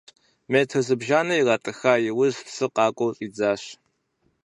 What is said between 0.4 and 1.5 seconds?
Метр зыбжанэкӏэ